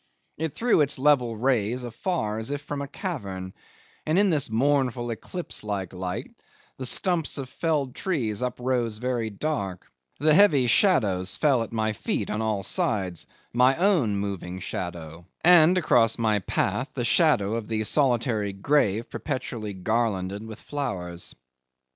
[0.39, 3.53] It threw its level rays afar as if from a cavern,
[4.03, 6.31] and in this mournful eclipse like light
[6.77, 12.31] the stumps of felled trees uprose very dark, the heavy shadows fell at my feet
[12.31, 17.83] on all sides, my own moving shadow, and across my path the shadow of the
[17.83, 21.35] solitary grave perpetually garlanded with flowers.